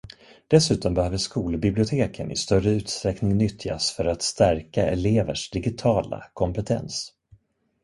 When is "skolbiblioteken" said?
1.17-2.31